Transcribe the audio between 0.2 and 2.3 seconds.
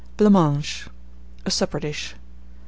MANGE. (A Supper Dish.)